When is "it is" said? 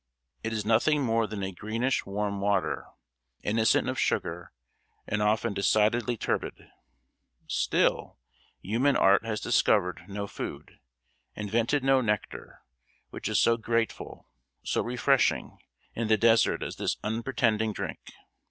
0.43-0.65